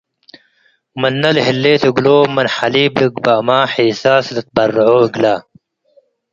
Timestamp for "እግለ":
5.05-5.23